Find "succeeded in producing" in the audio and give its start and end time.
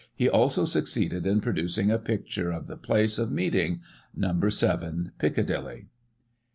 0.65-1.91